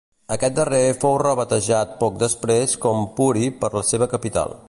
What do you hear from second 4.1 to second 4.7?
capital.